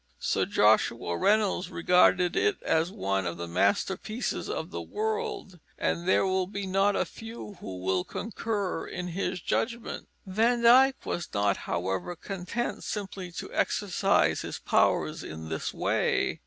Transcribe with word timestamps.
Sir 0.17 0.47
Joshua 0.47 1.15
Reynolds 1.15 1.69
regarded 1.69 2.35
it 2.35 2.57
as 2.63 2.91
one 2.91 3.27
of 3.27 3.37
the 3.37 3.47
masterpieces 3.47 4.49
of 4.49 4.71
the 4.71 4.81
world, 4.81 5.59
and 5.77 6.07
there 6.07 6.25
will 6.25 6.47
be 6.47 6.65
not 6.65 6.95
a 6.95 7.05
few 7.05 7.57
who 7.59 7.77
will 7.77 8.03
concur 8.03 8.87
in 8.87 9.09
his 9.09 9.39
judgment. 9.39 10.07
Van 10.25 10.61
Dyck 10.63 11.05
was 11.05 11.29
not, 11.35 11.55
however, 11.69 12.15
content 12.15 12.83
simply 12.83 13.31
to 13.33 13.53
exercise 13.53 14.41
his 14.41 14.57
powers 14.57 15.23
in 15.23 15.49
this 15.49 15.71
way. 15.71 16.39